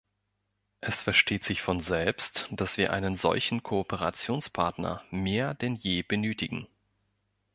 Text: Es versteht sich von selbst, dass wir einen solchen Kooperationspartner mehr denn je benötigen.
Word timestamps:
Es 0.79 1.03
versteht 1.03 1.43
sich 1.43 1.61
von 1.61 1.79
selbst, 1.79 2.47
dass 2.49 2.77
wir 2.79 2.91
einen 2.91 3.15
solchen 3.15 3.61
Kooperationspartner 3.61 5.03
mehr 5.11 5.53
denn 5.53 5.75
je 5.75 6.01
benötigen. 6.01 6.65